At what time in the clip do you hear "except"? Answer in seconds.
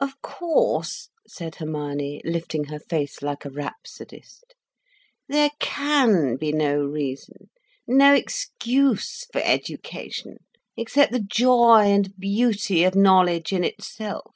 10.76-11.12